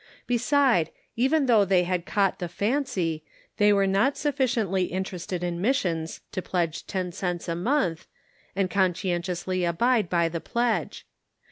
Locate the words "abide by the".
9.63-10.41